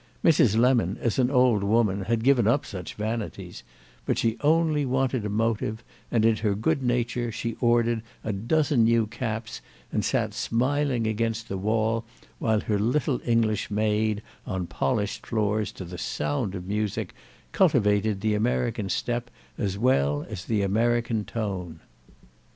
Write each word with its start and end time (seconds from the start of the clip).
Mrs. 0.25 0.57
Lemon, 0.57 0.97
as 0.99 1.19
an 1.19 1.29
old 1.29 1.61
woman, 1.63 2.05
had 2.05 2.23
given 2.23 2.47
up 2.47 2.65
such 2.65 2.95
vanities; 2.95 3.61
but 4.03 4.17
she 4.17 4.35
only 4.41 4.83
wanted 4.83 5.23
a 5.23 5.29
motive, 5.29 5.83
and 6.09 6.25
in 6.25 6.37
her 6.37 6.55
good 6.55 6.81
nature 6.81 7.31
she 7.31 7.53
ordered 7.61 8.01
a 8.23 8.33
dozen 8.33 8.83
new 8.85 9.05
caps 9.05 9.61
and 9.91 10.03
sat 10.03 10.33
smiling 10.33 11.05
against 11.05 11.47
the 11.49 11.55
wall 11.59 12.03
while 12.39 12.61
her 12.61 12.79
little 12.79 13.19
English 13.25 13.69
maid, 13.69 14.23
on 14.47 14.65
polished 14.65 15.27
floors, 15.27 15.71
to 15.71 15.85
the 15.85 15.99
sound 15.99 16.55
of 16.55 16.65
music, 16.65 17.13
cultivated 17.51 18.21
the 18.21 18.33
American 18.33 18.89
step 18.89 19.29
as 19.55 19.77
well 19.77 20.25
as 20.27 20.45
the 20.45 20.63
American 20.63 21.23
tone. 21.23 21.79